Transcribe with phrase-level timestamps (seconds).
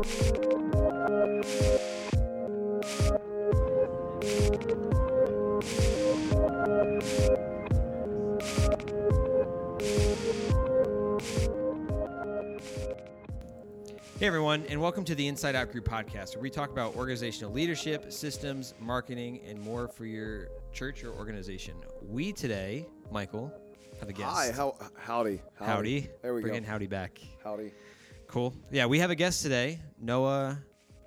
[0.00, 0.06] Hey,
[14.22, 18.10] everyone, and welcome to the Inside Out Group podcast, where we talk about organizational leadership,
[18.10, 21.74] systems, marketing, and more for your church or organization.
[22.00, 23.52] We today, Michael,
[23.98, 24.30] have a guest.
[24.30, 26.08] Hi, how, howdy, howdy.
[26.22, 26.64] There we Bringing go.
[26.64, 27.20] Bringing howdy back.
[27.44, 27.74] Howdy.
[28.30, 28.54] Cool.
[28.70, 30.58] Yeah, we have a guest today, Noah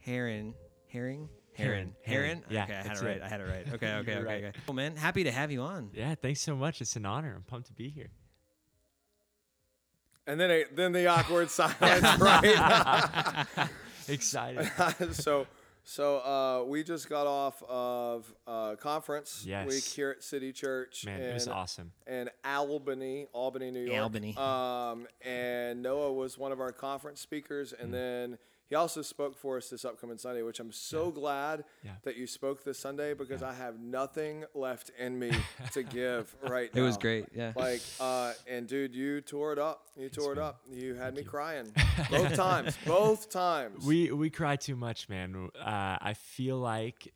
[0.05, 0.53] Herrin.
[0.87, 1.29] Herring?
[1.55, 1.95] Heron.
[2.03, 2.41] Heron?
[2.41, 2.43] Heron.
[2.49, 3.17] Yeah, Okay, I had it right.
[3.17, 3.21] it.
[3.23, 3.73] I had it right.
[3.73, 4.43] Okay, okay, okay, right.
[4.43, 4.59] okay.
[4.65, 4.95] Cool, man.
[4.97, 5.89] Happy to have you on.
[5.93, 6.81] Yeah, thanks so much.
[6.81, 7.33] It's an honor.
[7.35, 8.09] I'm pumped to be here.
[10.27, 13.47] And then a, then the awkward silence, right?
[14.07, 14.69] Excited.
[15.13, 15.47] so
[15.83, 19.67] so uh, we just got off of uh, conference Yes.
[19.67, 21.91] week here at City Church Man, in, it was awesome.
[22.07, 24.01] in Albany, Albany, New York.
[24.01, 24.35] Albany.
[24.37, 27.83] Um, and Noah was one of our conference speakers, Mm.
[27.83, 28.37] and then
[28.73, 31.91] he also spoke for us this upcoming Sunday, which I'm so glad Yeah.
[32.05, 35.29] that you spoke this Sunday because I have nothing left in me
[35.73, 36.81] to give right now.
[36.81, 37.27] It was great.
[37.35, 37.53] Yeah.
[37.55, 39.83] Like, uh, and dude, you tore it up.
[39.95, 40.45] You tore it man.
[40.45, 40.61] up.
[40.71, 41.71] You had me crying
[42.09, 42.75] both times.
[42.87, 43.85] Both times.
[43.85, 45.49] We we cry too much, man.
[45.55, 47.13] Uh, I feel like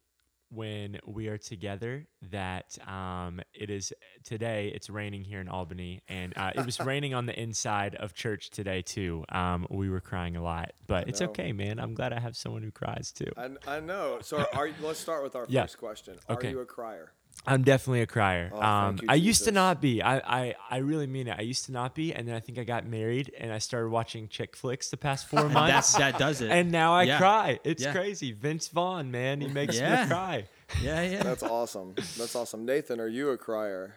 [0.50, 3.92] when we are together that um, it is
[4.23, 8.14] today it's raining here in albany and uh, it was raining on the inside of
[8.14, 12.14] church today too um, we were crying a lot but it's okay man i'm glad
[12.14, 14.20] i have someone who cries too I, I know.
[14.22, 15.64] So, are, let's start with our Yeah.
[15.64, 16.17] first question.
[16.28, 16.50] Are Okay.
[16.52, 17.11] you a crier?
[17.48, 18.52] I'm definitely a crier.
[18.53, 20.02] Oh, um, you, I used to not be.
[20.02, 21.36] I, I, I really mean it.
[21.38, 23.89] I used to not be, and then I think I got married, and I started
[23.89, 26.52] watching chick flicks the past four months, that does it.
[26.52, 27.17] and now I Yeah.
[27.17, 27.59] cry.
[27.64, 27.94] It's Yeah.
[27.94, 28.34] crazy.
[28.34, 30.04] Vince Vaughn, man, he makes Yeah.
[30.04, 30.48] me cry.
[30.84, 31.23] yeah, yeah.
[31.23, 31.95] That's awesome.
[32.17, 32.66] That's awesome.
[32.66, 33.95] Nathan, are you a crier?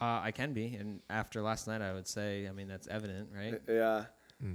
[0.00, 3.30] Uh, I can be, and after last night, I would say, I mean, that's evident,
[3.34, 3.60] right?
[3.68, 4.04] Yeah.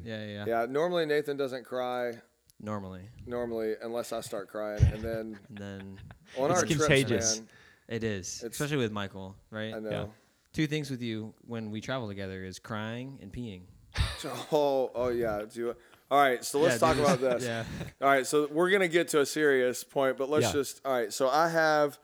[0.05, 0.45] Yeah, yeah.
[0.47, 0.65] Yeah.
[0.69, 2.13] Normally, Nathan doesn't cry.
[2.61, 5.99] Normally, Normally, unless I start crying, and then and then
[6.37, 7.37] on It's our trips, contagious.
[7.39, 7.47] man,
[7.87, 9.73] it is, It's- especially with Michael, right?
[9.73, 10.13] I know.
[10.53, 13.63] Two things with you when we travel together is crying and peeing.
[14.51, 15.41] Oh, oh yeah.
[15.51, 15.75] Do you,
[16.09, 16.43] all right.
[16.45, 17.05] So let's Yeah, talk dude.
[17.05, 17.43] about this.
[17.43, 17.65] Yeah.
[18.01, 20.51] All right, so we're gonna get to a serious point, but let's Yeah.
[20.53, 21.11] just all right.
[21.11, 21.97] So I have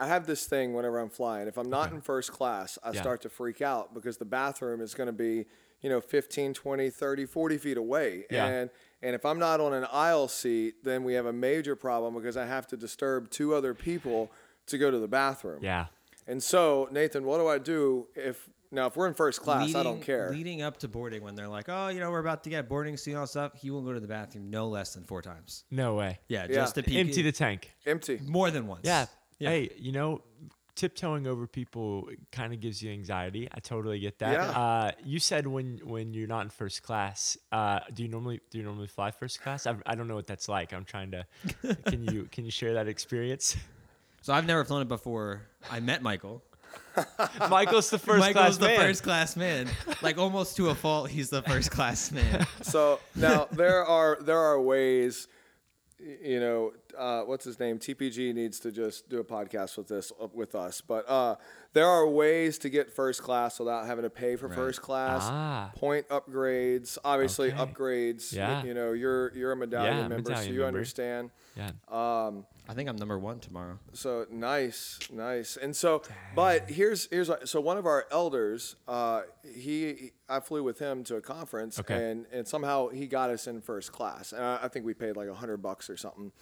[0.00, 1.46] I have this thing whenever I'm flying.
[1.46, 1.96] If I'm not Okay.
[1.96, 3.00] in first class, I Yeah.
[3.00, 5.46] start to freak out because the bathroom is going to be,
[5.82, 8.26] you know, 15, 20, 30, 40 feet away.
[8.30, 8.46] Yeah.
[8.46, 8.70] And
[9.02, 12.36] and if I'm not on an aisle seat, then we have a major problem because
[12.36, 14.32] I have to disturb two other people
[14.66, 15.60] to go to the bathroom.
[15.62, 15.86] Yeah.
[16.26, 19.82] And so, Nathan, what do I do if now if we're in first class, I
[19.82, 20.30] don't care.
[20.30, 22.96] Leading up to boarding, when they're like, "Oh, you know, we're about to get boarding,
[22.96, 25.64] see all stuff," he will go to the bathroom no less than four times.
[25.70, 26.18] No way.
[26.28, 26.54] Yeah, Yeah.
[26.56, 26.98] just to pee.
[26.98, 27.70] Empty the tank.
[27.86, 28.20] Empty.
[28.26, 28.80] more than once.
[28.84, 29.06] Yeah.
[29.38, 29.50] Yeah.
[29.50, 30.22] Hey, you know,
[30.76, 33.48] tiptoeing over people kind of gives you anxiety.
[33.52, 34.32] I totally get that.
[34.32, 34.50] Yeah.
[34.50, 38.58] Uh, you said when when you're not in first class, uh, do you normally do
[38.58, 39.66] you normally fly first class?
[39.66, 40.72] I, I don't know what that's like.
[40.72, 41.26] I'm trying to.
[41.86, 43.56] can you can you share that experience?
[44.24, 45.42] So I've never flown it before.
[45.70, 46.42] I met Michael.
[47.50, 48.76] Michael's the first Michael's class the man.
[48.78, 49.68] first class man.
[50.00, 52.46] Like almost to a fault, he's the first class man.
[52.62, 55.28] So now there are there are ways,
[56.00, 57.78] you know, uh, what's his name?
[57.78, 60.80] TPG needs to just do a podcast with this uh, with us.
[60.80, 61.34] But uh,
[61.74, 65.20] there are ways to get first class without having to pay for first class.
[65.24, 65.70] Ah.
[65.76, 67.58] Point upgrades, obviously Okay.
[67.62, 68.32] upgrades.
[68.32, 68.64] Yeah.
[68.64, 70.66] You know, you're you're a medallion Yeah, member, so you member.
[70.66, 71.30] understand.
[71.58, 71.72] Yeah.
[71.88, 73.78] Um, I think I'm number one tomorrow.
[73.92, 75.56] so nice, nice.
[75.58, 76.02] And so,
[76.34, 79.22] but here's here's what, so one of our elders, uh,
[79.54, 82.10] he I flew with him to a conference, Okay.
[82.10, 84.32] and and somehow he got us in first class.
[84.32, 86.32] And I, I think we paid like a hundred bucks or something.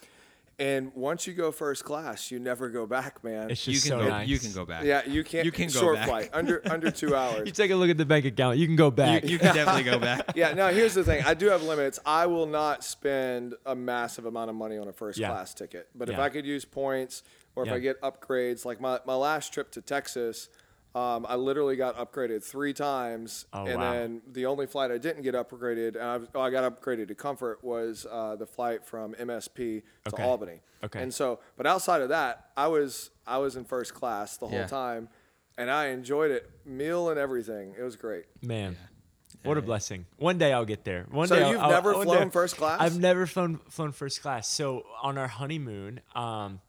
[0.59, 3.49] And once you go first class, you never go back, man.
[3.49, 4.09] It's You just can so go.
[4.09, 4.27] nice.
[4.27, 4.83] You can go back.
[4.85, 5.45] yeah, you can't.
[5.45, 6.07] You can go short back.
[6.07, 7.47] flight under under two hours.
[7.47, 8.57] You take a look at the bank account.
[8.57, 9.23] You can go back.
[9.23, 10.31] You, you can definitely go back.
[10.35, 10.53] yeah.
[10.53, 11.23] Now here's the thing.
[11.25, 11.99] I do have limits.
[12.05, 15.29] I will not spend a massive amount of money on a first Yeah.
[15.29, 15.89] class ticket.
[15.95, 17.23] But if I could use points
[17.55, 17.75] or if Yeah.
[17.75, 20.49] I get upgrades, like my, my last trip to Texas,
[20.95, 23.45] um, I literally got upgraded three times.
[23.53, 23.91] Oh, and wow.
[23.93, 27.15] then the only flight I didn't get upgraded, and I, oh, I got upgraded to
[27.15, 29.83] comfort, was uh, the flight from MSP to
[30.13, 30.23] Okay.
[30.23, 30.61] Albany.
[30.83, 31.01] Okay.
[31.01, 34.59] And so, but outside of that, I was I was in first class the whole
[34.59, 34.67] Yeah.
[34.67, 35.09] time,
[35.57, 37.73] and I enjoyed it, meal and everything.
[37.77, 38.25] It was great.
[38.41, 38.77] Man.
[39.43, 40.05] What a blessing!
[40.17, 41.05] One day I'll get there.
[41.11, 42.79] One So day I'll- you've I'll- never one flown day- first class?
[42.79, 44.47] I've never flown flown first class.
[44.47, 46.61] So on our honeymoon, um,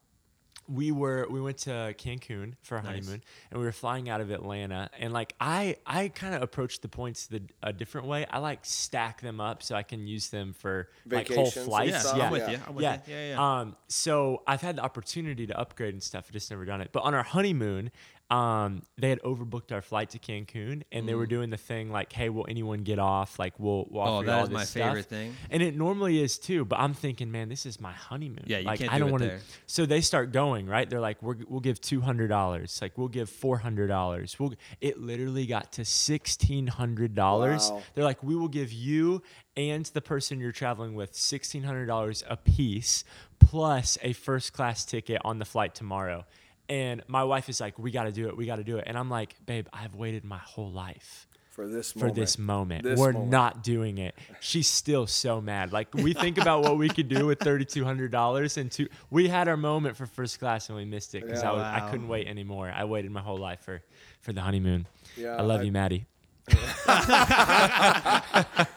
[0.69, 2.95] we were we went to Cancun for our Nice.
[2.95, 4.91] honeymoon, and we were flying out of Atlanta.
[4.99, 8.27] And like I I kind of approached the points the a different way.
[8.31, 12.05] I like stack them up so I can use them for like whole flights.
[12.05, 12.51] Yeah, yeah, I'm with Yeah.
[12.51, 12.59] you.
[12.67, 12.99] I'm with yeah.
[13.07, 13.15] you.
[13.15, 13.61] Yeah, yeah.
[13.61, 16.25] Um, so I've had the opportunity to upgrade and stuff.
[16.29, 16.91] I've just never done it.
[16.93, 17.91] But on our honeymoon,
[18.31, 22.13] um, they had overbooked our flight to Cancun, and they were doing the thing like,
[22.13, 23.39] "Hey, will anyone get off?
[23.39, 24.07] Like, we'll, we'll Mm.
[24.07, 25.37] Oh, offer you that all is this my stuff." favorite thing.
[25.51, 28.45] And it normally is too, but I'm thinking, man, this is my honeymoon.
[28.47, 29.41] Yeah, you like, can't I do don't it wanna- there.
[29.67, 30.89] So they start going right.
[30.89, 32.79] They're like, We're, we'll give two hundred dollars.
[32.81, 34.39] Like, we'll give four hundred dollars.
[34.41, 34.55] We'll.
[34.81, 37.71] It literally got to sixteen hundred dollars.
[37.71, 37.83] Wow.
[37.95, 39.23] They're like, we will give you
[39.57, 43.05] and the person you're traveling with sixteen hundred dollars a piece,
[43.39, 46.25] plus a first class ticket on the flight tomorrow.
[46.69, 48.37] And my wife is like, we got to do it.
[48.37, 48.85] We got to do it.
[48.87, 51.95] And I'm like, babe, I've waited my whole life for this moment.
[51.95, 52.17] for moment.
[52.17, 52.83] this moment.
[52.85, 53.31] This We're moment.
[53.31, 54.15] not doing it.
[54.41, 55.73] She's still so mad.
[55.73, 58.89] Like we think about what we could do with thirty two hundred dollars, and two.
[59.11, 61.51] We had our moment for first class, and we missed it because Yeah.
[61.51, 62.73] I, was- I couldn't wait anymore.
[62.75, 63.83] I waited my whole life for
[64.21, 64.87] for the honeymoon.
[65.17, 66.07] Yeah, I love I- you, Maddie.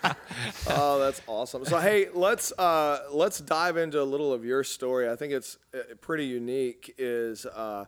[0.69, 1.65] Oh, that's awesome.
[1.65, 5.09] So hey, let's uh, let's dive into a little of your story.
[5.09, 6.93] I think it's uh, pretty unique.
[6.97, 7.85] Is uh,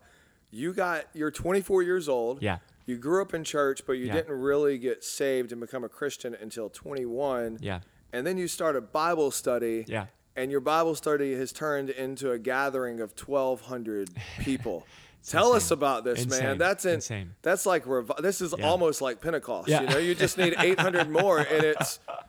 [0.51, 2.41] you got you're 24 years old.
[2.41, 2.57] Yeah.
[2.85, 4.13] You grew up in church, but you Yeah.
[4.13, 7.59] didn't really get saved and become a Christian until 21.
[7.61, 7.81] Yeah.
[8.11, 9.85] And then you started Bible study.
[9.87, 10.07] Yeah.
[10.35, 14.09] And your Bible study has turned into a gathering of 1,200
[14.39, 14.87] people.
[15.27, 16.57] Tell us about this, man.
[16.57, 17.35] That's in, Insane.
[17.41, 18.65] That's like revi- this is Yeah.
[18.65, 19.67] almost like Pentecost.
[19.67, 19.81] Yeah.
[19.81, 21.99] You know, you just need 800 more, and it's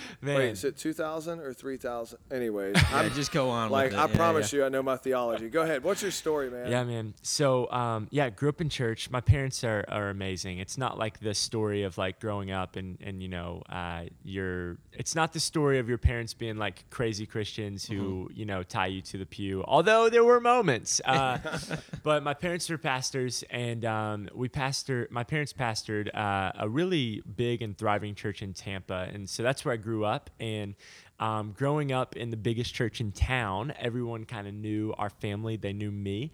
[0.21, 0.35] Man.
[0.35, 2.19] Wait, is it 2,000 or 3,000?
[2.31, 3.71] Anyways, Yeah, I'm, just go on.
[3.71, 3.93] like.
[3.93, 4.59] I Yeah, promise yeah.
[4.59, 5.49] you, I know my theology.
[5.49, 5.83] Go ahead.
[5.83, 6.69] What's your story, man?
[6.69, 7.15] Yeah, man.
[7.23, 9.09] So, um, yeah, grew up in church.
[9.09, 10.59] My parents are, are amazing.
[10.59, 14.77] It's not like the story of like growing up and, and you know, uh, you're,
[14.93, 18.87] it's not the story of your parents being like crazy Christians who, you know, tie
[18.87, 21.01] you to the pew, although there were moments.
[21.03, 21.39] Uh,
[22.03, 27.23] but my parents were pastors and um, we pastor, my parents pastored uh, a really
[27.35, 29.09] big and thriving church in Tampa.
[29.11, 30.10] And so that's where I grew up.
[30.39, 30.75] And
[31.19, 35.55] um, growing up in the biggest church in town, everyone kind of knew our family.
[35.55, 36.31] They knew me,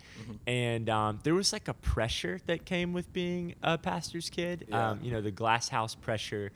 [0.47, 4.65] and um, there was like a pressure that came with being a pastor's kid.
[4.69, 4.91] Yeah.
[4.91, 6.51] Um, you know, the glass house pressure.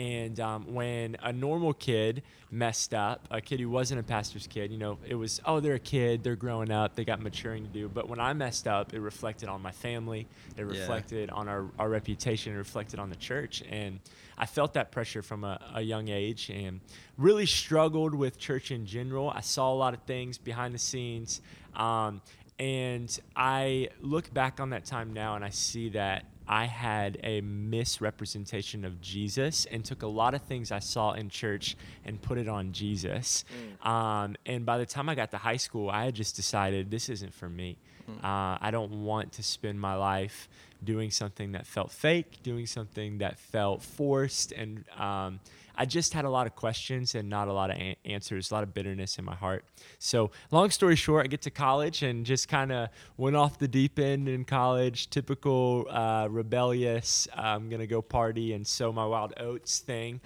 [0.00, 4.72] And um, when a normal kid messed up, a kid who wasn't a pastor's kid,
[4.72, 7.68] you know, it was, oh, they're a kid, they're growing up, they got maturing to
[7.68, 7.86] do.
[7.86, 10.26] But when I messed up, it reflected on my family,
[10.56, 10.64] it Yeah.
[10.68, 13.62] reflected on our, our reputation, it reflected on the church.
[13.68, 14.00] And
[14.38, 16.80] I felt that pressure from a, a young age and
[17.18, 19.28] really struggled with church in general.
[19.28, 21.42] I saw a lot of things behind the scenes.
[21.76, 22.22] Um,
[22.58, 27.40] and I look back on that time now and I see that I had a
[27.42, 32.38] misrepresentation of Jesus and took a lot of things I saw in church and put
[32.38, 33.44] it on Jesus.
[33.88, 37.08] Um, and by the time I got to high school, I had just decided this
[37.08, 37.78] isn't for me.
[38.24, 40.48] Uh, I don't want to spend my life
[40.84, 44.52] doing something that felt fake, doing something that felt forced.
[44.52, 45.40] And um,
[45.76, 48.54] I just had a lot of questions and not a lot of a- answers, a
[48.54, 49.64] lot of bitterness in my heart.
[49.98, 53.68] So, long story short, I get to college and just kind of went off the
[53.68, 59.06] deep end in college, typical uh, rebellious, I'm going to go party and sow my
[59.06, 60.20] wild oats thing.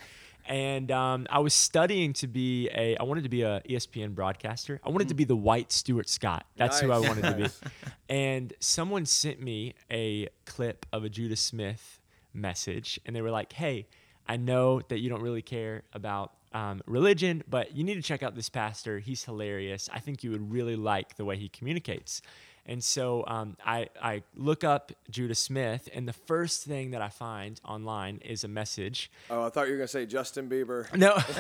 [0.47, 4.81] And um, I was studying to be a, I wanted to be a ESPN broadcaster.
[4.85, 6.45] I wanted to be the white Stuart Scott.
[6.57, 7.47] That's who I wanted to be.
[8.11, 11.99] And someone sent me a clip of a Judah Smith
[12.35, 13.87] message, and they were like, "Hey,
[14.29, 18.23] I know that you don't really care about um, religion, but you need to check
[18.23, 18.99] out this pastor.
[18.99, 19.89] He's hilarious.
[19.93, 22.21] I think you would really like the way he communicates."
[22.67, 27.11] And so um, I, I look up Judah Smith, and the first thing that I
[27.11, 30.93] find online is a message Oh, I thought you were going to say Justin Bieber.
[30.97, 31.15] no,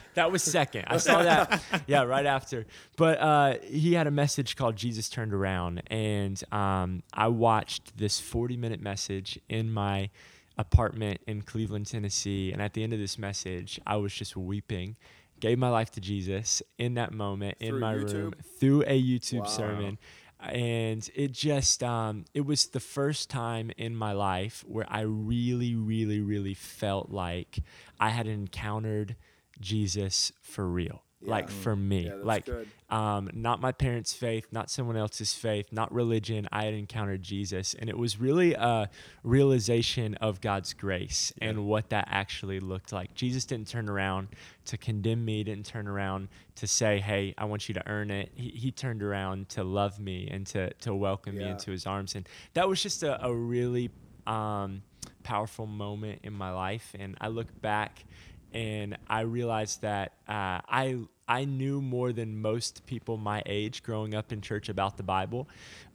[0.14, 0.84] that was second.
[0.88, 1.62] I saw that.
[1.86, 2.66] Yeah, right after.
[2.96, 8.18] But uh, he had a message called "Jesus Turned Around," and um, I watched this
[8.20, 10.10] forty-minute message in my
[10.58, 12.52] apartment in Cleveland, Tennessee.
[12.52, 14.96] And at the end of this message, I was just weeping.
[15.40, 19.40] Gave my life to Jesus in that moment in Through my room through a YouTube
[19.40, 19.44] Wow.
[19.44, 19.98] sermon.
[20.40, 25.74] And it just um, it was the first time in my life where i really
[25.74, 27.60] really really felt like
[27.98, 29.16] i had encountered
[29.60, 32.06] jesus for real like for me.
[32.06, 32.68] Yeah, like good.
[32.90, 36.48] um, not my parents faith not someone else's faith not religion.
[36.52, 38.90] I had encountered jesus and it was really a
[39.22, 43.14] realization of god's grace and what that actually looked like.
[43.14, 44.28] Jesus didn't turn around
[44.66, 48.30] to condemn me didn't turn around to say hey i want you to earn it.
[48.34, 52.14] He, he turned around to love me and to, to welcome me into his arms.
[52.14, 53.90] And that was just a, a really
[54.26, 54.82] um,
[55.22, 56.94] powerful moment in my life.
[56.98, 58.04] And i look back
[58.52, 60.98] and I realized that uh, I
[61.28, 65.48] I knew more than most people my age growing up in church about the Bible,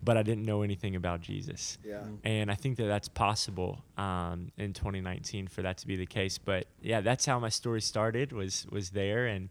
[0.03, 1.77] but I didn't know anything about Jesus.
[1.86, 2.01] Yeah.
[2.24, 6.38] And I think that that's possible um, in 2019 for that to be the case.
[6.38, 8.34] But yeah, that's how my story started.
[8.34, 9.50] Was was there, and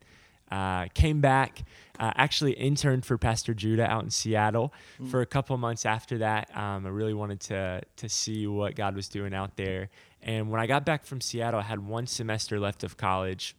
[0.50, 1.62] uh, came back,
[1.98, 4.72] uh, actually interned for Pastor Judah out in Seattle
[5.10, 6.54] for a couple months after that.
[6.56, 9.88] Um, I really wanted to to see what God was doing out there.
[10.22, 13.56] And when I got back from Seattle, I had one semester left of college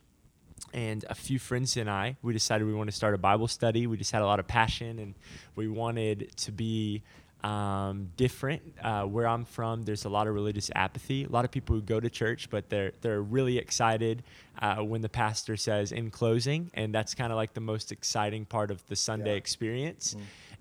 [0.74, 3.88] and a few friends and I, we decided we wanted to start a Bible study.
[3.88, 5.16] We just had a lot of passion and
[5.56, 7.02] we wanted to be
[7.44, 8.62] um, different.
[8.82, 11.24] Uh, where I'm from, there's a lot of religious apathy.
[11.24, 14.22] A lot of people who go to church, but they're they're really excited
[14.62, 18.46] uh, when the pastor says in closing, and that's kind of like the most exciting
[18.46, 19.38] part of the Sunday Yeah.
[19.38, 20.16] experience.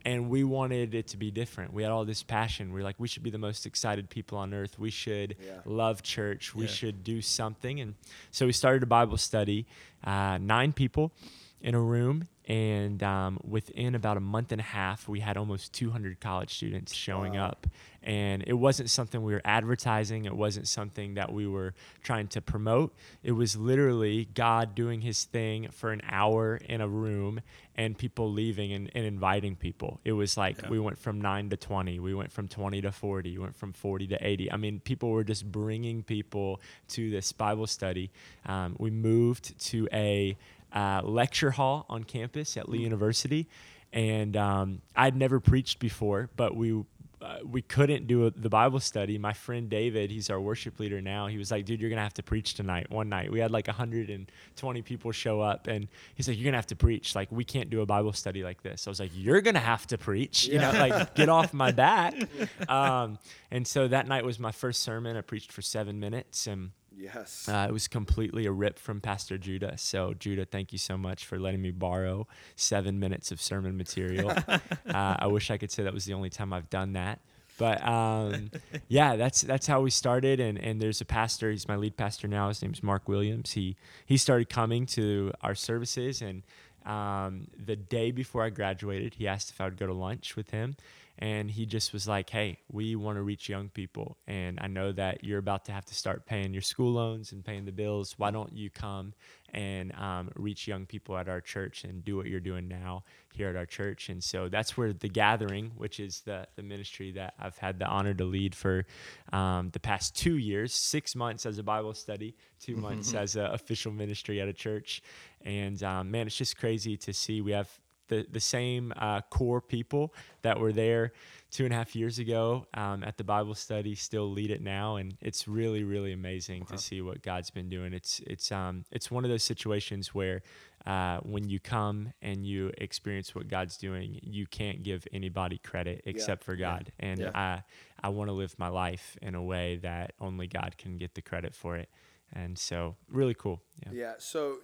[0.04, 1.72] And we wanted it to be different.
[1.74, 2.72] We had all this passion.
[2.72, 4.78] We are like, we should be the most excited people on earth.
[4.78, 5.60] We should Yeah.
[5.66, 6.54] love church.
[6.54, 6.70] We Yeah.
[6.70, 7.80] should do something.
[7.80, 7.94] And
[8.30, 9.66] so we started a Bible study,
[10.02, 11.12] uh, nine people
[11.60, 12.28] in a room.
[12.50, 16.92] And um, within about a month and a half, we had almost 200 college students
[16.92, 17.46] showing Wow.
[17.46, 17.68] up.
[18.02, 22.40] And it wasn't something we were advertising, it wasn't something that we were trying to
[22.40, 22.92] promote.
[23.22, 27.40] It was literally God doing his thing for an hour in a room
[27.76, 30.00] and people leaving and, and inviting people.
[30.04, 30.70] It was like Yeah.
[30.70, 33.72] we went from 9 to 20, we went from 20 to 40, we went from
[33.72, 34.50] 40 to 80.
[34.50, 38.10] I mean, people were just bringing people to this Bible study.
[38.44, 40.36] Um, we moved to a
[40.72, 43.48] uh, lecture hall on campus at Lee University,
[43.92, 46.84] and um, I'd never preached before, but we.
[47.22, 49.18] Uh, we couldn't do a, the Bible study.
[49.18, 51.26] My friend David, he's our worship leader now.
[51.26, 53.66] He was like, "Dude, you're gonna have to preach tonight." One night, we had like
[53.66, 57.14] 120 people show up, and he's like, "You're gonna have to preach.
[57.14, 59.86] Like, we can't do a Bible study like this." I was like, "You're gonna have
[59.88, 60.46] to preach.
[60.46, 62.14] You know, like get off my back."
[62.70, 63.18] Um,
[63.50, 65.14] and so that night was my first sermon.
[65.14, 67.48] I preached for seven minutes, and Yes.
[67.48, 69.78] uh, it was completely a rip from Pastor Judah.
[69.78, 72.26] So, Judah, thank you so much for letting me borrow
[72.56, 74.30] seven minutes of sermon material.
[74.48, 77.20] uh, I wish I could say that was the only time I've done that.
[77.58, 78.50] But um,
[78.88, 80.40] yeah, that's that's how we started.
[80.40, 81.50] And, and there's a pastor.
[81.50, 82.48] He's my lead pastor now.
[82.48, 83.52] His name's Mark Williams.
[83.52, 83.76] He
[84.06, 86.42] he started coming to our services, and
[86.86, 90.50] um, the day before I graduated, he asked if I would go to lunch with
[90.50, 90.76] him.
[91.20, 94.16] And he just was like, hey, we want to reach young people.
[94.26, 97.44] And I know that you're about to have to start paying your school loans and
[97.44, 98.14] paying the bills.
[98.16, 99.12] Why don't you come
[99.52, 103.50] and um, reach young people at our church and do what you're doing now here
[103.50, 104.08] at our church?
[104.08, 107.86] And so that's where the gathering, which is the, the ministry that I've had the
[107.86, 108.86] honor to lead for
[109.30, 113.46] um, the past two years, six months as a Bible study, 2 months as an
[113.46, 115.02] official ministry at a church.
[115.44, 117.42] And um, man, it's just crazy to see.
[117.42, 117.68] We have
[118.10, 120.12] the, the same uh, core people
[120.42, 121.12] that were there
[121.50, 124.96] two and a half years ago um, at the Bible study still lead it now,
[124.96, 127.92] and it's really really amazing to see what God's been doing.
[127.94, 130.42] It's it's um it's one of those situations where
[130.86, 136.02] uh, when you come and you experience what God's doing, you can't give anybody credit
[136.04, 137.30] except for God, and Yeah.
[137.34, 137.62] I
[138.02, 141.22] I want to live my life in a way that only God can get the
[141.22, 141.88] credit for it,
[142.32, 143.60] and so really cool.
[143.86, 143.92] Yeah.
[143.92, 144.14] Yeah.
[144.18, 144.58] So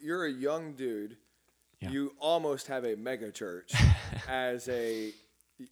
[0.00, 1.16] you're a young dude.
[1.80, 1.90] Yeah.
[1.90, 3.72] You almost have a mega church
[4.28, 5.12] as a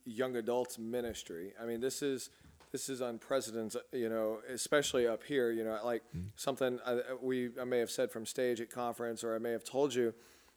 [0.05, 1.53] young adults ministry.
[1.61, 2.31] I mean, this is
[2.73, 3.81] this is unprecedented.
[3.93, 5.51] You know, especially up here.
[5.51, 6.27] You know, like Mm.
[6.37, 9.65] something I, we I may have said from stage at conference, or I may have
[9.65, 10.15] told you,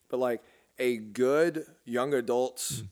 [0.10, 0.42] but like
[0.78, 2.84] a good young adults.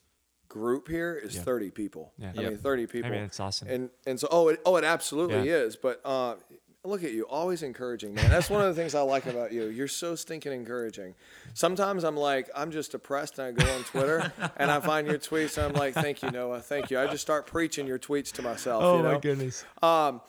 [0.49, 1.35] Group here is.
[1.35, 1.41] Yeah.
[1.41, 2.13] 30 people.
[2.17, 2.31] Yeah.
[2.35, 2.51] I Yep.
[2.51, 3.09] mean, 30 people.
[3.09, 3.67] I mean, it's awesome.
[3.67, 5.55] And and so oh it, oh it absolutely Yeah.
[5.65, 5.75] is.
[5.75, 6.35] But uh,
[6.83, 8.29] look at you, always encouraging, man.
[8.29, 9.65] That's one of the things I like about you.
[9.67, 11.15] You're so stinking encouraging.
[11.53, 15.17] Sometimes I'm like I'm just depressed and I go on Twitter and I find your
[15.17, 16.99] tweets and I'm like, thank you Noah, thank you.
[16.99, 18.83] I just start preaching your tweets to myself.
[18.83, 19.13] oh you know?
[19.13, 19.65] my goodness.
[19.81, 20.21] Um,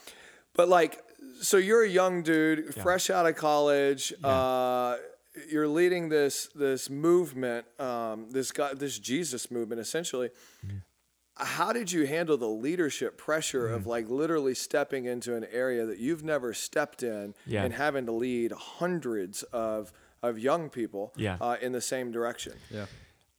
[0.55, 1.03] but like,
[1.41, 4.13] so you're a young dude, fresh out of college.
[4.25, 4.97] Uh,
[5.51, 10.31] you're leading this this movement, um, this God, this Jesus movement, essentially.
[11.39, 15.99] How did you handle the leadership pressure of like literally stepping into an area that
[15.99, 17.65] you've never stepped in Yeah.
[17.65, 21.37] and having to lead hundreds of of young people Yeah.
[21.41, 22.55] uh, in the same direction?
[22.71, 22.87] Yeah.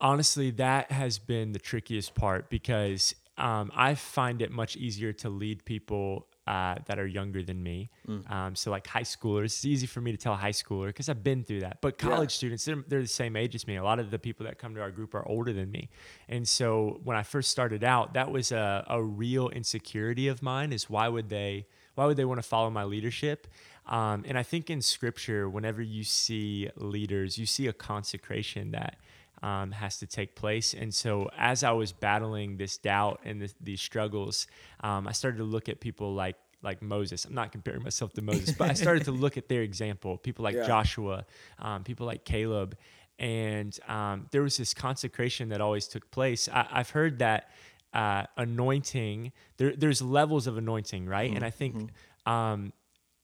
[0.02, 5.30] honestly, that has been the trickiest part because um, I find it much easier to
[5.30, 7.92] lead people uh, that are younger than me.
[8.28, 11.08] Um, so, like high schoolers, it's easy for me to tell a high schooler because
[11.08, 11.80] I've been through that.
[11.80, 13.76] But college students, they're, they're the same age as me.
[13.76, 15.90] A lot of the people that come to our group are older than me.
[16.28, 20.74] And so, when I first started out, that was a, a real insecurity of mine
[20.74, 21.68] is why would they?
[21.94, 23.48] Why would they want to follow my leadership?
[23.86, 28.98] Um, and I think in scripture, whenever you see leaders, you see a consecration that
[29.44, 30.74] um, has to take place.
[30.74, 34.48] And so, as I was battling this doubt and this, these struggles,
[34.82, 37.24] um, I started to look at people like like Moses.
[37.26, 40.18] I'm not comparing myself to Moses, but I started to look at their example.
[40.18, 40.68] People like Yeah.
[40.68, 41.26] Joshua,
[41.58, 42.78] um, people like Caleb,
[43.18, 46.50] and um, there was this consecration that always took place.
[46.50, 47.50] I, I've heard that
[47.94, 49.32] uh, anointing.
[49.58, 51.32] There, there's levels of anointing, right?
[51.34, 51.92] And I think
[52.26, 52.74] um,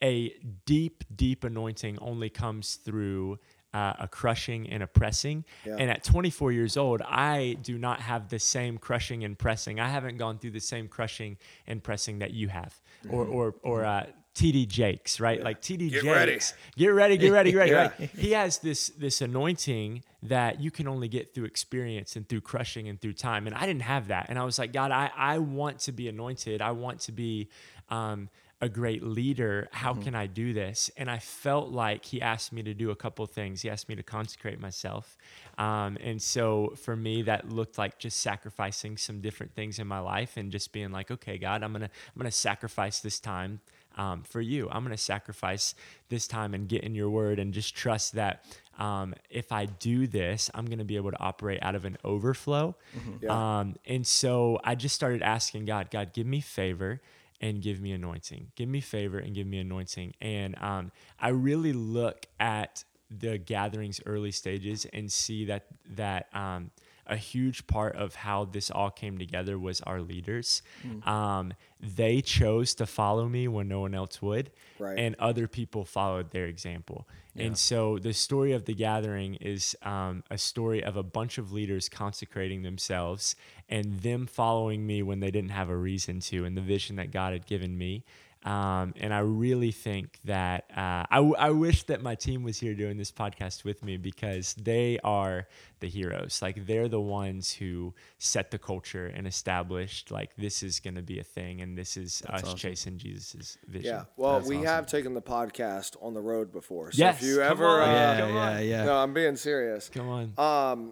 [0.03, 0.34] a
[0.65, 3.39] deep, deep anointing only comes through
[3.75, 5.44] uh, a crushing and a pressing.
[5.65, 5.75] Yeah.
[5.77, 9.82] And at 24 years old, I do not have the same crushing and pressing.
[9.82, 11.36] I haven't gone through the same crushing
[11.67, 12.79] and pressing that you have,
[13.10, 15.44] or or or uh, TD Jakes, right?
[15.44, 16.39] Like TD Get Jakes, ready.
[16.77, 17.72] get ready, get ready, get ready.
[17.74, 17.91] Yeah.
[18.00, 18.10] Right?
[18.12, 22.88] He has this this anointing that you can only get through experience and through crushing
[22.88, 23.46] and through time.
[23.46, 24.27] And I didn't have that.
[24.29, 26.62] And I was like, God, I I want to be anointed.
[26.62, 27.50] I want to be.
[27.89, 28.29] Um,
[28.62, 29.67] a great leader.
[29.71, 30.89] How can I do this?
[30.95, 33.62] And I felt like he asked me to do a couple things.
[33.62, 35.17] He asked me to consecrate myself.
[35.57, 40.00] Um, and so for me, that looked like just sacrificing some different things in my
[40.00, 43.59] life and just being like, okay, God, I'm gonna I'm gonna sacrifice this time
[43.97, 44.69] um, for you.
[44.71, 45.75] I'm gonna sacrifice
[46.07, 48.45] this time and get in your word and just trust that
[48.79, 52.75] um, if I do this, I'm gonna be able to operate out of an overflow.
[53.21, 53.59] Yeah.
[53.59, 57.01] Um, and so I just started asking God, God, give me favor
[57.42, 58.51] and give me anointing.
[58.56, 60.13] Give me favor and give me anointing.
[60.22, 66.72] And um, I really look at the gatherings early stages and see that that um,
[67.07, 70.62] a huge part of how this all came together was our leaders.
[71.05, 74.97] Um, they chose to follow me when no one else would, Right.
[74.97, 77.07] and other people followed their example.
[77.38, 81.51] And so the story of the gathering is um, a story of a bunch of
[81.51, 83.35] leaders consecrating themselves
[83.67, 87.12] and them following me when they didn't have a reason to, and the vision that
[87.12, 88.05] God had given me.
[88.46, 92.60] Um, and I really think that uh, I, w- I wish that my team was
[92.60, 95.48] here doing this podcast with me because they are
[95.80, 96.40] the heroes.
[96.44, 101.02] Like they're the ones who set the culture and established like this is going to
[101.02, 102.56] be a thing, and this is us awesome.
[102.58, 103.96] chasing Jesus's vision.
[103.96, 104.04] Yeah.
[104.16, 104.68] Well, That's we awesome.
[104.68, 106.92] have taken the podcast on the road before.
[106.92, 108.86] So Yes, if you come ever, on, uh, yeah, yeah, yeah.
[108.86, 109.90] no, I'm being serious.
[109.90, 110.34] Come on.
[110.38, 110.92] Um,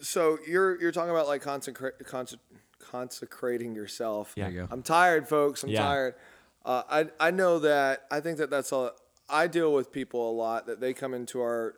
[0.00, 2.38] so you're you're talking about like consecra- conse-
[2.80, 4.32] consecrating yourself.
[4.36, 4.48] Yeah.
[4.48, 4.68] You.
[4.70, 5.62] I'm tired, folks.
[5.62, 5.82] I'm Yeah.
[5.82, 6.14] tired.
[6.64, 8.04] Uh, I I know that.
[8.10, 8.92] I think that that's a.
[9.28, 11.76] I deal with people a lot that they come into our.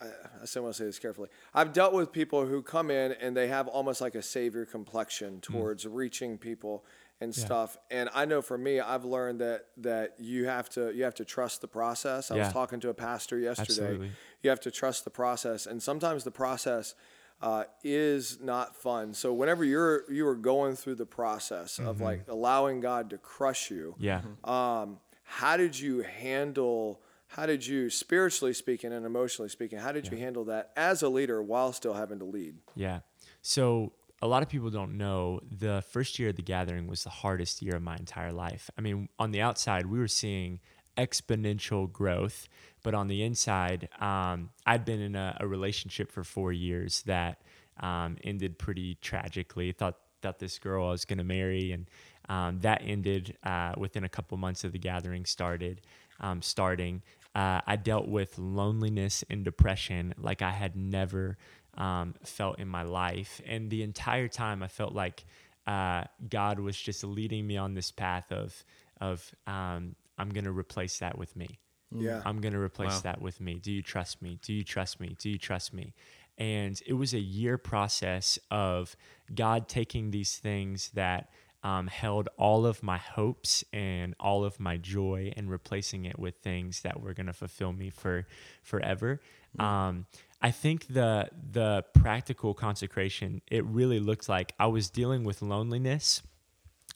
[0.00, 0.06] I,
[0.42, 1.28] I still want to say this carefully.
[1.54, 5.40] I've dealt with people who come in and they have almost like a savior complexion
[5.40, 6.84] towards reaching people
[7.20, 7.76] and stuff.
[7.90, 11.24] And I know for me, I've learned that that you have to you have to
[11.24, 12.30] trust the process.
[12.30, 13.82] I was talking to a pastor yesterday.
[13.82, 14.10] Absolutely.
[14.42, 16.94] You have to trust the process, and sometimes the process
[17.40, 19.14] uh, is not fun.
[19.14, 23.70] So whenever you're you are going through the process of like allowing God to crush
[23.70, 24.22] you, Yeah.
[24.44, 27.00] um, how did you handle?
[27.28, 31.10] How did you, spiritually speaking and emotionally speaking, how did you handle that as a
[31.10, 32.56] leader while still having to lead?
[32.74, 33.00] Yeah.
[33.42, 37.10] So a lot of people don't know the first year of the gathering was the
[37.10, 38.70] hardest year of my entire life.
[38.78, 40.60] I mean, on the outside, we were seeing
[40.98, 42.48] exponential growth,
[42.82, 47.40] but on the inside, um, I'd been in a, a relationship for four years that
[47.80, 49.72] um, ended pretty tragically.
[49.72, 51.88] Thought thought this girl I was going to marry, and
[52.28, 55.80] um, that ended uh, within a couple months of the gathering started.
[56.20, 57.02] Um, starting,
[57.36, 61.38] uh, I dealt with loneliness and depression like I had never
[61.76, 65.24] um, felt in my life, and the entire time I felt like
[65.68, 68.64] uh, God was just leading me on this path of
[69.00, 71.58] of um, I'm gonna replace that with me.
[71.90, 72.20] Yeah.
[72.26, 73.00] I'm going to replace Wow.
[73.04, 73.54] that with me.
[73.54, 74.38] Do you trust me?
[74.42, 75.16] Do you trust me?
[75.18, 75.94] Do you trust me?
[76.36, 78.94] And it was a year process of
[79.34, 81.30] God taking these things that
[81.62, 86.36] um, held all of my hopes and all of my joy and replacing it with
[86.42, 88.26] things that were going to fulfill me for
[88.62, 89.22] forever.
[89.58, 90.04] Um,
[90.42, 96.22] I think the the practical consecration it really looked like I was dealing with loneliness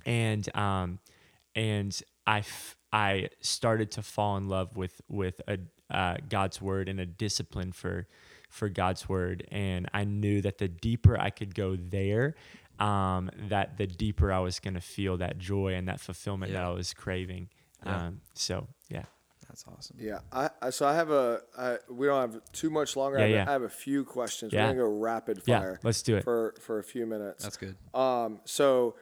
[0.05, 0.99] and um,
[1.57, 5.59] and I f- I started to fall in love with with a
[5.91, 8.07] uh, God's word and a discipline for
[8.49, 12.35] for God's word, and I knew that the deeper I could go there,
[12.79, 16.63] um, that the deeper I was going to feel that joy and that fulfillment that
[16.63, 17.49] I was craving.
[17.85, 18.07] Yeah.
[18.07, 19.05] Um, so yeah,
[19.49, 19.97] That's awesome.
[19.99, 23.19] Yeah, I, I so I have a I, we don't have too much longer.
[23.19, 23.45] I, Yeah, have, yeah.
[23.45, 24.53] A, I have a few questions.
[24.53, 24.65] Yeah.
[24.67, 25.45] We're gonna go rapid fire.
[25.47, 25.81] Yeah, fire.
[25.83, 26.25] let's do it.
[26.25, 27.43] for for a few minutes.
[27.43, 27.77] That's good.
[27.95, 28.97] Um, so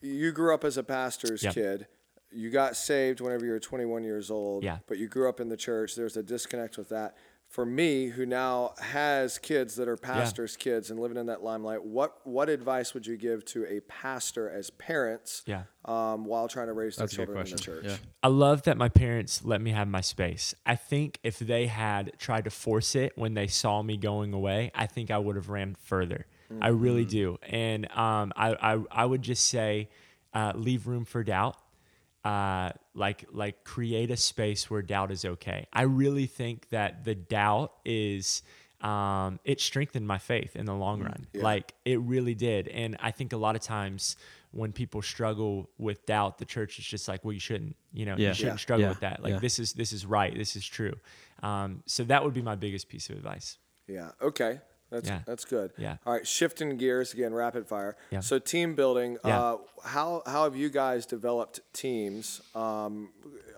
[0.00, 1.54] you grew up as a pastor's Yep.
[1.54, 1.86] kid.
[2.34, 4.64] You got saved whenever you were 21 years old.
[4.64, 4.78] Yeah.
[4.86, 5.94] But you grew up in the church.
[5.94, 7.16] There's a disconnect with that.
[7.48, 11.84] For me, who now has kids that are pastors' kids and living in that limelight,
[11.84, 15.64] what what advice would you give to a pastor as parents yeah.
[15.84, 17.84] um, while trying to raise their That's children in the church?
[17.84, 17.96] Yeah.
[18.22, 20.54] I love that my parents let me have my space.
[20.64, 24.70] I think if they had tried to force it when they saw me going away,
[24.74, 26.24] I think I would have ran further.
[26.60, 27.38] I really do.
[27.42, 29.88] And um, I, I, I would just say
[30.34, 31.56] uh, leave room for doubt.
[32.24, 35.66] Uh, like like create a space where doubt is okay.
[35.72, 38.42] I really think that the doubt is
[38.80, 41.26] um, it strengthened my faith in the long run.
[41.34, 42.68] Like it really did.
[42.68, 44.16] And I think a lot of times
[44.52, 48.16] when people struggle with doubt, the church is just like, well, you shouldn't, you know,
[48.16, 48.28] Yeah.
[48.28, 48.62] you shouldn't Yeah.
[48.62, 48.88] struggle Yeah.
[48.90, 49.22] with that.
[49.22, 49.38] Like Yeah.
[49.40, 50.94] this is this is right, this is true.
[51.42, 53.58] Um, so that would be my biggest piece of advice.
[53.88, 54.12] Yeah.
[54.20, 54.60] Okay.
[54.92, 55.20] That's Yeah.
[55.26, 55.72] that's good.
[55.78, 55.96] Yeah.
[56.06, 56.26] All right.
[56.26, 57.96] Shifting gears again, rapid fire.
[58.10, 58.20] Yeah.
[58.20, 59.16] So team building.
[59.24, 59.40] Yeah.
[59.40, 62.42] Uh, how how have you guys developed teams?
[62.54, 63.08] Um,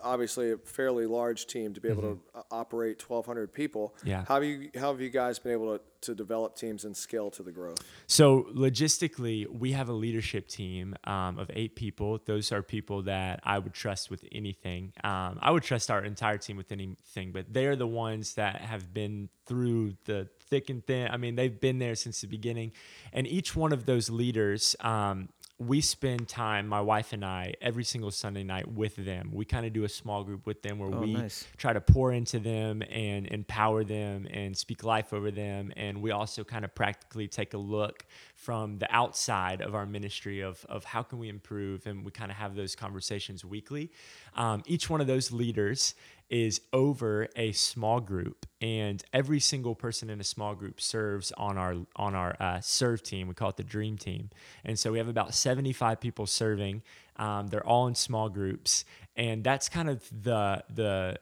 [0.02, 3.94] obviously, a fairly large team to be able to uh, operate 1,200 people.
[3.98, 4.08] Mm-hmm.
[4.08, 4.24] Yeah.
[4.28, 7.30] How have you how have you guys been able to, to develop teams and scale
[7.32, 7.78] to the growth?
[8.06, 12.20] So logistically, we have a leadership team um, of eight people.
[12.24, 14.92] Those are people that I would trust with anything.
[15.02, 18.94] Um, I would trust our entire team with anything, but they're the ones that have
[18.94, 21.08] been through the thick and thin.
[21.10, 22.72] I mean, they've been there since the beginning,
[23.12, 24.76] and each one of those leaders.
[24.80, 29.30] Um, we spend time, my wife and I, every single Sunday night with them.
[29.32, 31.46] We kind of do a small group with them where Oh, we nice.
[31.56, 35.72] try to pour into them and empower them and speak life over them.
[35.76, 38.04] And we also kind of practically take a look
[38.34, 41.86] from the outside of our ministry of, of how can we improve.
[41.86, 43.92] And we kind of have those conversations weekly.
[44.34, 45.94] Um, each one of those leaders
[46.30, 51.58] is over a small group and every single person in a small group serves on
[51.58, 53.28] our on our uh, serve team.
[53.28, 54.30] We call it the dream team.
[54.64, 56.82] And so we have about 75 people serving.
[57.16, 58.84] Um, they're all in small groups
[59.16, 61.18] and that's kind of the the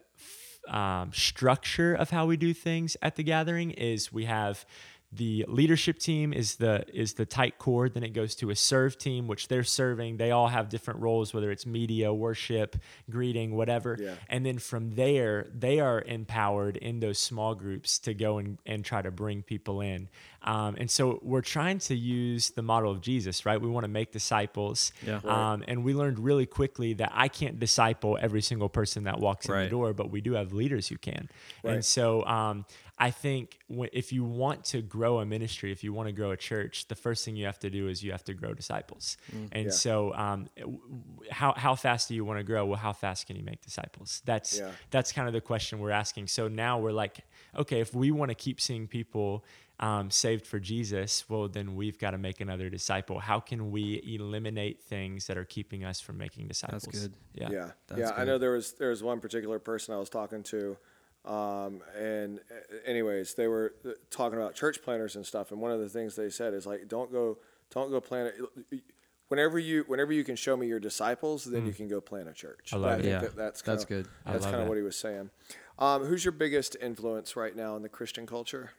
[0.68, 4.64] um, structure of how we do things at the gathering is we have
[5.12, 8.96] the leadership team is the is the tight core then it goes to a serve
[8.98, 10.16] team which they're serving.
[10.16, 12.76] They all have different roles whether it's media worship
[13.10, 13.98] greeting whatever.
[14.00, 14.14] Yeah.
[14.28, 18.84] and then from there they are empowered in those small groups to go and, and
[18.84, 20.08] try to bring people in
[20.44, 23.88] um, and so we're trying to use the model of jesus right we want to
[23.88, 25.20] make disciples Yeah.
[25.24, 29.46] um, and we learned really quickly that i can't disciple every single person that walks
[29.46, 31.28] in the door but we do have leaders who can
[31.62, 31.74] Right.
[31.74, 32.64] and so um,
[32.98, 36.30] I think wh- if you want to grow a ministry, if you want to grow
[36.30, 39.16] a church, the first thing you have to do is you have to grow disciples.
[39.50, 39.70] And Yeah.
[39.72, 42.64] so, um, w- w- how how fast do you want to grow?
[42.64, 44.22] Well, how fast can you make disciples?
[44.24, 44.70] That's Yeah.
[44.90, 46.28] that's kind of the question we're asking.
[46.28, 47.24] So now we're like,
[47.56, 49.44] okay, if we want to keep seeing people
[49.82, 53.18] um, saved for Jesus, well, then we've got to make another disciple.
[53.18, 56.84] How can we eliminate things that are keeping us from making disciples?
[56.84, 57.14] That's good.
[57.34, 57.48] Yeah.
[57.50, 58.10] Yeah, That's yeah.
[58.16, 60.76] I know there was there was one particular person I was talking to,
[61.24, 65.50] um, and uh, anyways, they were uh, talking about church planners and stuff.
[65.50, 67.38] And one of the things they said is like, don't go,
[67.70, 68.26] don't go plan
[68.70, 68.80] it.
[69.26, 72.32] Whenever you whenever you can show me your disciples, then you can go plan a
[72.32, 72.68] church.
[72.70, 72.76] Mm.
[72.76, 73.06] I love it.
[73.06, 74.12] Yeah, that- that's that's kinda, good.
[74.24, 75.30] I That's love kind of what he was saying.
[75.78, 78.70] Um, who's your biggest influence right now in the Christian culture?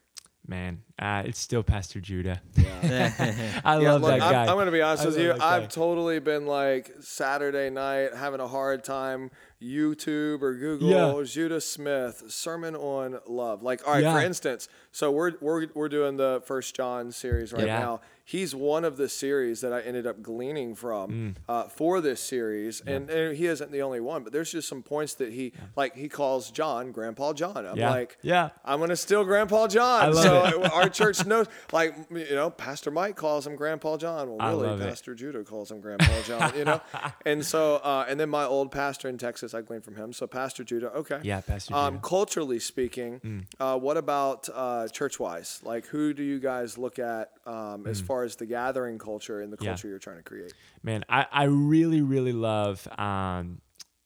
[0.46, 2.42] Man, uh, it's still Pastor Judah.
[2.58, 3.62] Yeah.
[3.64, 4.42] I Yeah, love look, that I'm, guy.
[4.46, 5.34] I'm going to be honest I with you.
[5.40, 9.32] I've totally been like Saturday night having a hard time.
[9.62, 11.24] YouTube or Google, Yeah.
[11.26, 13.64] Judah Smith, sermon on love.
[13.64, 17.66] Like, all right, for instance, so we're we're we're doing the First John series right
[17.66, 17.80] Yeah.
[17.80, 18.02] now.
[18.26, 21.36] He's one of the series that I ended up gleaning from Mm.
[21.50, 24.24] uh, for this series, and, and he isn't the only one.
[24.24, 25.96] But there's just some points that he like.
[25.98, 27.66] He calls John Grandpa John.
[27.66, 27.90] I'm Yeah.
[27.90, 28.52] like, Yeah.
[28.64, 30.04] I'm gonna steal Grandpa John.
[30.04, 30.72] I love so it.
[30.72, 34.30] our church knows, like you know, Pastor Mike calls him Grandpa John.
[34.38, 34.88] Well, really, love it.
[34.88, 36.54] Pastor Judah calls him Grandpa John.
[36.58, 36.82] You know,
[37.26, 40.14] and so uh, and then my old pastor in Texas, I gleaned from him.
[40.14, 41.98] So Pastor Judah, okay, Yeah, Pastor Um, Judah.
[42.00, 42.08] Mm.
[42.08, 45.60] culturally speaking, uh, what about uh, church-wise?
[45.64, 49.52] Like, who do you guys look at um, as far as the gathering culture and
[49.52, 49.64] the Mm.
[49.64, 49.70] Yeah.
[49.72, 50.54] culture you're trying to create?
[50.84, 53.62] Man, I, I really, really love um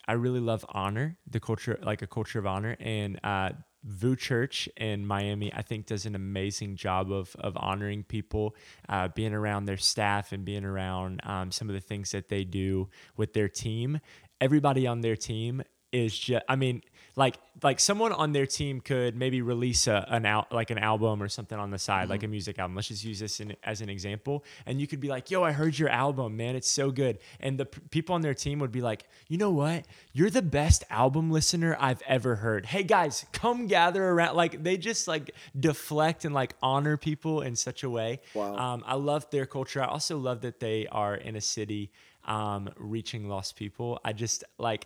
[0.08, 2.78] I really love honor, the culture like a culture of honor.
[2.80, 3.50] And uh
[3.84, 8.56] VOUS Church in Miami, I think, does an amazing job of of honoring people,
[8.90, 12.44] uh, being around their staff and being around um, some of the things that they
[12.44, 14.00] do with their team.
[14.42, 16.82] Everybody on their team is just, I mean,
[17.18, 21.22] like like someone on their team could maybe release a, an out like an album
[21.22, 22.76] or something on the side, like a music album.
[22.76, 25.52] Let's just use this in, as an example, and you could be like, "Yo, I
[25.52, 26.56] heard your album, man.
[26.56, 29.50] It's so good." And the p- people on their team would be like, "You know
[29.50, 29.86] what?
[30.14, 32.68] You're the best album listener I've ever heard.
[32.68, 37.56] Hey guys, come gather around." Like they just like deflect and like honor people in
[37.56, 38.22] such a way.
[38.36, 38.56] Wow.
[38.56, 39.82] Um, I love their culture.
[39.82, 41.90] I also love that they are in a city
[42.26, 44.00] um, reaching lost people.
[44.06, 44.86] I just like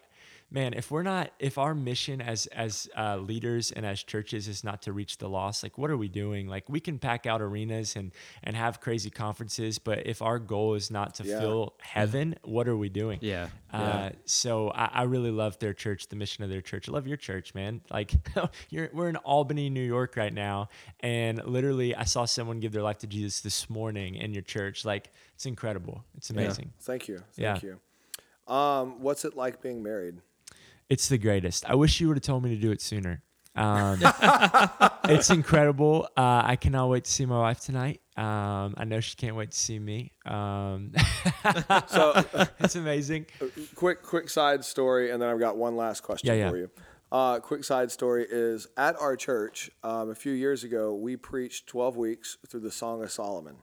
[0.54, 4.64] man if we're not if our mission as as uh, leaders and as churches is
[4.64, 7.42] not to reach the lost like what are we doing like we can pack out
[7.42, 8.12] arenas and
[8.44, 11.40] and have crazy conferences but if our goal is not to Yeah.
[11.40, 13.48] fill heaven what are we doing Yeah.
[13.72, 16.90] uh, so I, I really love their church, the mission of their church.
[16.90, 17.80] I love your church, man.
[17.90, 18.14] Like
[18.70, 20.68] you're, we're in Albany, New York right now,
[21.00, 24.84] and literally I saw someone give their life to Jesus this morning in your church.
[24.84, 26.04] Like it's incredible.
[26.18, 26.74] It's amazing.
[26.82, 27.54] Thank you, Yeah.
[27.54, 28.54] thank you.
[28.54, 30.18] Um, what's it like being married?
[30.92, 31.64] It's the greatest.
[31.66, 33.24] I wish you would have told me to do it sooner.
[33.56, 34.02] Um,
[35.06, 36.10] it's incredible.
[36.18, 38.02] Uh, I cannot wait to see my wife tonight.
[38.18, 40.12] Um, I know she can't wait to see me.
[40.26, 40.92] Um,
[41.88, 42.14] So,
[42.60, 43.28] it's amazing.
[43.74, 46.50] quick quick side story, and then I've got one last question Yeah, yeah.
[46.50, 46.72] for you.
[47.10, 51.68] Uh, quick side story is at our church um, a few years ago, we preached
[51.68, 53.56] 12 weeks through the Song of Solomon.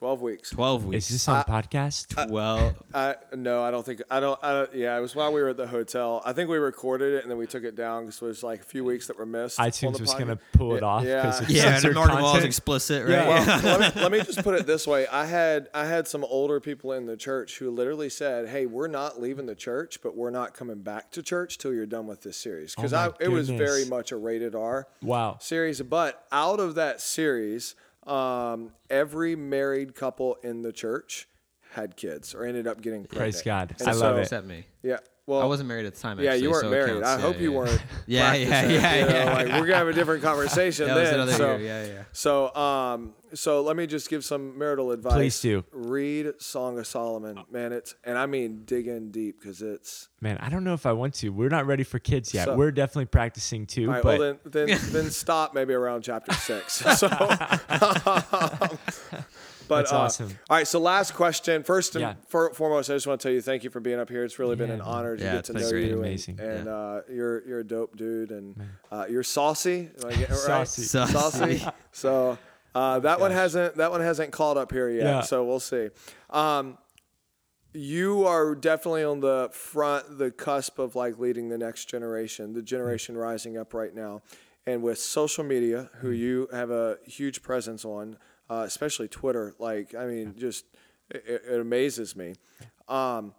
[0.00, 0.48] 12 weeks.
[0.50, 1.10] 12 weeks.
[1.10, 2.30] Is this on podcast?
[2.30, 4.40] well, I, no, I don't think I don't.
[4.42, 4.74] I don't.
[4.74, 6.22] Yeah, it was while we were at the hotel.
[6.24, 8.62] I think we recorded it and then we took it down because it was like
[8.62, 9.58] a few weeks that were missed.
[9.58, 11.16] iTunes was gonna pull it Yeah, off yeah.
[11.20, 13.10] because it's yeah, and censored Martin explicit, right?
[13.10, 13.62] Yeah.
[13.62, 15.06] Well, let, me, let me just put it this way.
[15.06, 18.88] I had I had some older people in the church who literally said, "Hey, we're
[18.88, 22.22] not leaving the church, but we're not coming back to church till you're done with
[22.22, 25.36] this series." Because Oh my it was very much a rated R Wow.
[25.42, 25.82] series.
[25.82, 27.74] But out of that series,
[28.06, 31.28] um, every married couple in the church
[31.72, 33.32] had kids or ended up getting pregnant.
[33.34, 33.76] Praise God.
[33.78, 34.22] And I love so- it.
[34.22, 34.66] Except me.
[34.82, 34.98] Yeah.
[35.30, 36.18] Well, I wasn't married at the time.
[36.20, 37.02] yeah, you weren't so it married.
[37.04, 37.56] I Yeah, hope you yeah.
[37.58, 37.82] weren't.
[38.06, 39.32] Yeah, yeah, yeah, you know, yeah.
[39.32, 41.28] Like we're gonna have a different conversation That then.
[41.36, 41.66] so, year.
[41.66, 42.02] Yeah, yeah.
[42.12, 45.12] so, um, so let me just give some marital advice.
[45.14, 45.64] Please do.
[45.70, 47.72] Read Song of Solomon, man.
[47.72, 50.08] It's and I mean dig in deep because it's.
[50.20, 51.28] Man, I don't know if I want to.
[51.28, 52.46] We're not ready for kids yet.
[52.46, 53.86] So- We're definitely practicing too.
[53.86, 56.82] All right, but well then, then, then stop maybe around chapter six.
[56.96, 57.08] So,
[59.70, 60.38] but That's uh, awesome.
[60.50, 61.62] All right, so last question.
[61.62, 62.14] First and Yeah.
[62.28, 64.24] for, foremost, I just want to tell you thank you for being up here.
[64.24, 64.86] It's really been an man.
[64.86, 65.84] honor to Yeah, get it's to been know great.
[65.86, 65.92] you.
[65.94, 66.40] and- Amazing.
[66.40, 66.74] And, Yeah.
[66.76, 68.60] uh, you're you're a dope dude, and
[68.92, 69.88] uh, you're saucy.
[70.02, 70.38] Am I getting it right?
[70.66, 70.82] Saucy.
[70.82, 71.12] Saucy.
[71.12, 71.64] saucy.
[71.92, 72.36] So
[72.74, 75.04] uh, that one hasn't that one hasn't called up here yet.
[75.04, 75.20] Yeah.
[75.22, 75.88] So we'll see.
[76.28, 76.76] Um,
[77.72, 82.62] you are definitely on the front, the cusp of like leading the next generation, the
[82.62, 84.22] generation rising up right now,
[84.66, 88.16] and with social media, who you have a huge presence on,
[88.50, 89.54] uh, especially Twitter.
[89.58, 90.66] Like, I mean, just
[91.10, 92.34] it, it amazes me.
[92.88, 93.34] Um,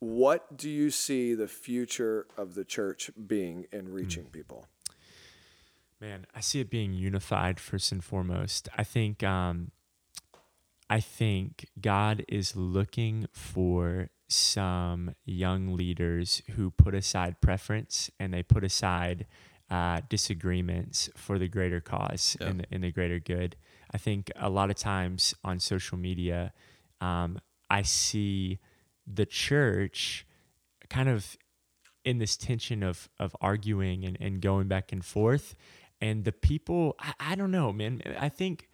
[0.00, 4.66] what do you see the future of the church being in reaching people?
[6.00, 8.68] Man, I see it being unified first and foremost.
[8.76, 9.72] I think um,
[10.88, 18.42] I think God is looking for some young leaders who put aside preference and they
[18.42, 19.26] put aside
[19.70, 22.48] uh, disagreements for the greater cause Yeah.
[22.48, 23.56] and, the, and the greater good.
[23.92, 26.52] I think a lot of times on social media,
[27.00, 27.38] um,
[27.70, 28.58] I see
[29.06, 30.26] the church
[30.88, 31.36] kind of
[32.04, 35.54] in this tension of of arguing and, and going back and forth
[36.00, 38.68] and the people I, I don't know man i think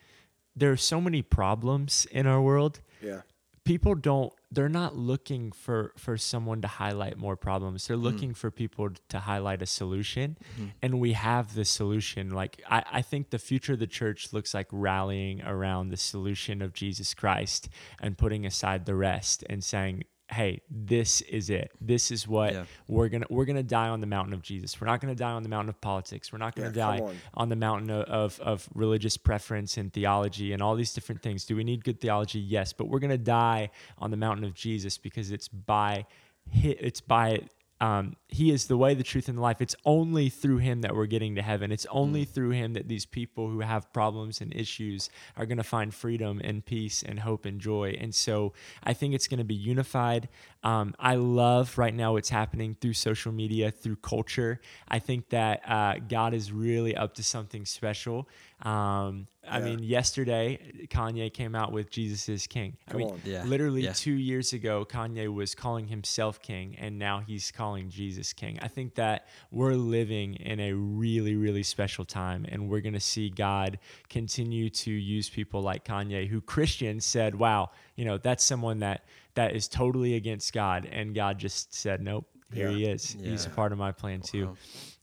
[0.54, 3.22] there are so many problems in our world Yeah.
[3.64, 7.86] People don't they're not looking for for someone to highlight more problems.
[7.86, 8.02] They're mm.
[8.02, 10.38] looking for people to highlight a solution.
[10.54, 10.68] Mm-hmm.
[10.82, 12.30] And we have the solution.
[12.30, 16.62] Like I, I think the future of the church looks like rallying around the solution
[16.62, 17.68] of jesus christ
[18.00, 22.64] and putting aside the rest and saying hey this is it this is what Yeah.
[22.88, 25.42] we're gonna we're gonna die on the mountain of jesus we're not gonna die on
[25.42, 27.16] the mountain of politics we're not gonna Yeah, die on.
[27.34, 31.44] on the mountain of, of, of religious preference and theology and all these different things.
[31.44, 32.38] Do we need good theology?
[32.40, 36.06] Yes, but we're gonna die on the mountain of Jesus because it's by
[36.52, 37.40] it's by
[37.80, 39.60] um, he is the way, the truth, and the life.
[39.60, 41.72] It's only through him that we're getting to heaven.
[41.72, 45.64] It's only through him that these people who have problems and issues are going to
[45.64, 47.96] find freedom and peace and hope and joy.
[48.00, 50.28] And so I think it's going to be unified.
[50.62, 54.60] Um, I love right now what's happening through social media, through culture.
[54.88, 58.28] I think that uh, God is really up to something special.
[58.62, 62.76] Um, I mean, yesterday Kanye came out with Jesus is King.
[62.88, 63.20] I Come mean.
[63.24, 63.44] Yeah.
[63.44, 63.92] literally Yeah.
[63.92, 68.58] two years ago, Kanye was calling himself king, and now he's calling Jesus king.
[68.62, 73.00] I think that we're living in a really, really special time, and we're going to
[73.00, 78.42] see God continue to use people like Kanye, who Christians said, "Wow, you know, that's
[78.44, 82.76] someone that that is totally against God," and God just said, "Nope." Here Yeah.
[82.76, 83.16] he is.
[83.20, 84.46] He's a part of my plan too.
[84.46, 84.56] Wow.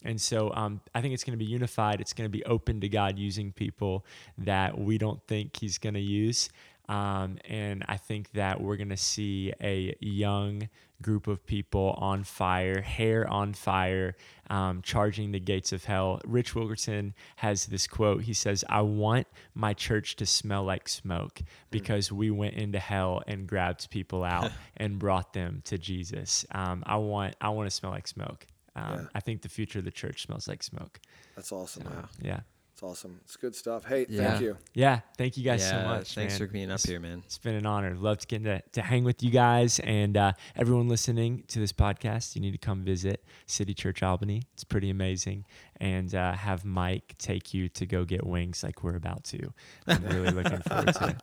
[0.03, 2.01] And so um, I think it's going to be unified.
[2.01, 4.05] It's going to be open to God using people
[4.39, 6.49] that we don't think He's going to use.
[6.89, 10.67] Um, and I think that we're going to see a young
[11.01, 14.15] group of people on fire, hair on fire,
[14.49, 16.19] um, charging the gates of hell.
[16.25, 18.23] Rich Wilkerson has this quote.
[18.23, 23.23] He says, I want my church to smell like smoke because we went into hell
[23.25, 26.45] and grabbed people out and brought them to Jesus.
[26.51, 28.45] Um, I want I want to smell like smoke.
[28.75, 29.05] Um, Yeah.
[29.15, 30.99] I think the future of the church smells like smoke.
[31.35, 31.83] That's awesome.
[31.85, 32.07] man.
[32.21, 32.39] Yeah.
[32.73, 33.19] It's awesome.
[33.25, 33.85] It's good stuff.
[33.85, 34.29] Hey, Yeah.
[34.31, 34.57] thank you.
[34.73, 35.01] Yeah.
[35.17, 36.15] Thank you guys so much.
[36.15, 36.47] Thanks man.
[36.47, 37.21] for being up It's- here, man.
[37.25, 37.93] It's been an honor.
[37.95, 41.73] Love to get to, to hang with you guys and uh, everyone listening to this
[41.73, 42.33] podcast.
[42.35, 44.43] You need to come visit City Church Albany.
[44.53, 45.45] It's pretty amazing.
[45.81, 49.51] And uh, have Mike take you to go get wings like we're about to.
[49.87, 51.15] I'm really looking forward to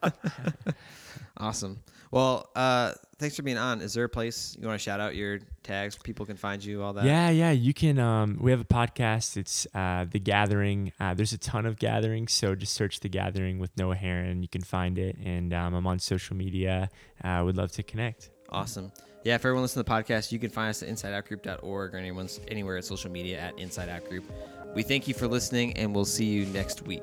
[0.66, 0.75] it.
[1.40, 1.81] Awesome.
[2.11, 3.81] Well, uh, thanks for being on.
[3.81, 5.97] Is there a place you want to shout out your tags?
[5.97, 7.05] People can find you, all that.
[7.05, 7.51] Yeah, yeah.
[7.53, 7.99] You can.
[7.99, 9.37] Um, we have a podcast.
[9.37, 10.92] It's uh, the Gathering.
[10.99, 14.42] Uh, there's a ton of gatherings, so just search the Gathering with Noah Herrin.
[14.42, 16.90] You can find it, and um, I'm on social media.
[17.23, 18.31] I uh, would love to connect.
[18.49, 18.90] Awesome.
[19.24, 22.40] Yeah, if everyone listens to the podcast, you can find us at insideoutgroup.org or anyone's
[22.48, 24.24] anywhere at social media at Inside Out Group.
[24.74, 27.02] We thank you for listening, and we'll see you next week.